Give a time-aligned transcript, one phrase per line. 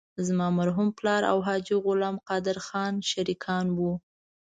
[0.27, 3.91] زما مرحوم پلار او حاجي غلام قادر خان شریکان وو.